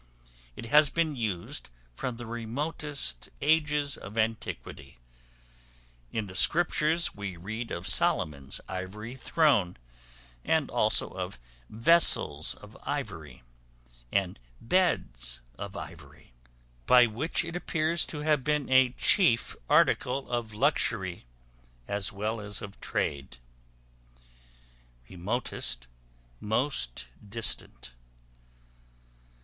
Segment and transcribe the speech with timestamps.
[0.55, 4.97] It has been used from the remotest ages of antiquity;
[6.11, 9.77] in the Scriptures we read of Solomon's ivory throne,
[10.43, 11.37] and also of
[11.69, 13.43] "vessels of ivory,"
[14.11, 16.33] and "beds of ivory:"
[16.87, 21.25] by which it appears to have been a chief article of luxury,
[21.87, 23.37] as well as of trade.
[25.07, 25.85] Remotest,
[26.39, 27.91] most distant.